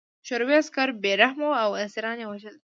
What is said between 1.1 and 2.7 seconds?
رحمه وو او اسیران یې وژل